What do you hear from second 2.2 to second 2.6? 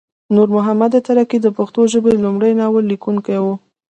لمړی